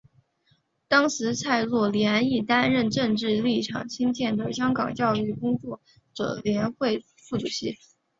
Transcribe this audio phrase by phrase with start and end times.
[0.87, 5.79] 当时蔡若莲亦担任政治立场亲建制的香港教育工作
[6.15, 7.77] 者联会副主席。